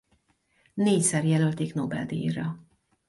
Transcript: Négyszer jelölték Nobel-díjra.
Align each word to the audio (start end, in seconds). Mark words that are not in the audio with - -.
Négyszer 0.73 1.23
jelölték 1.25 1.73
Nobel-díjra. 1.73 2.63